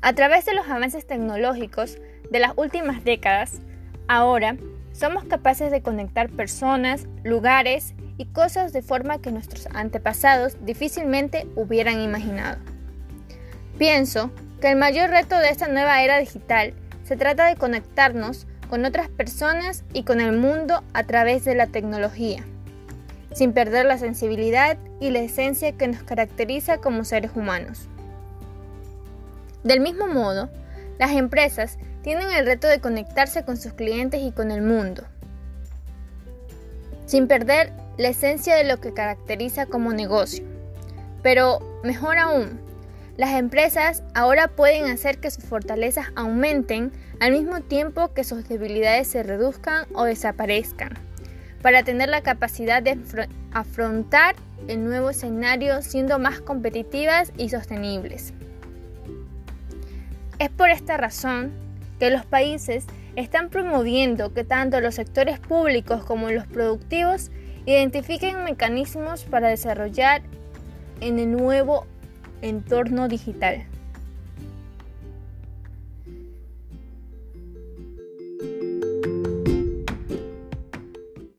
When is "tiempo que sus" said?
47.60-48.48